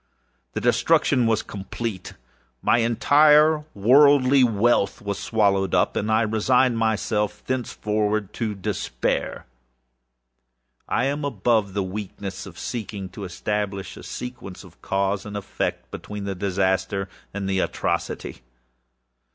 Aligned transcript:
The 0.53 0.61
destruction 0.61 1.27
was 1.27 1.43
complete. 1.43 2.13
My 2.63 2.79
entire 2.79 3.65
worldly 3.75 4.43
wealth 4.43 4.99
was 4.99 5.19
swallowed 5.19 5.75
up, 5.75 5.95
and 5.95 6.11
I 6.11 6.23
resigned 6.23 6.79
myself 6.79 7.45
thenceforward 7.45 8.33
to 8.33 8.55
despair. 8.55 9.45
I 10.89 11.05
am 11.05 11.23
above 11.23 11.75
the 11.75 11.83
weakness 11.83 12.47
of 12.47 12.57
seeking 12.57 13.09
to 13.09 13.25
establish 13.25 13.95
a 13.95 14.01
sequence 14.01 14.63
of 14.63 14.81
cause 14.81 15.23
and 15.23 15.37
effect, 15.37 15.91
between 15.91 16.23
the 16.23 16.33
disaster 16.33 17.07
and 17.31 17.47
the 17.47 17.59
atrocity. 17.59 18.41